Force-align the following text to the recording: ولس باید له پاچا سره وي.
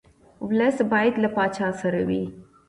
ولس 0.47 0.77
باید 0.91 1.15
له 1.23 1.29
پاچا 1.35 1.67
سره 1.81 1.99
وي. 2.07 2.23